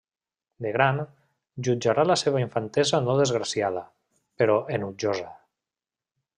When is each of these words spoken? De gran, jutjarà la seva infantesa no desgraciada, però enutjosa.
De 0.65 0.69
gran, 0.77 1.01
jutjarà 1.67 2.07
la 2.11 2.17
seva 2.21 2.41
infantesa 2.45 3.03
no 3.09 3.19
desgraciada, 3.21 3.87
però 4.43 4.59
enutjosa. 4.81 5.31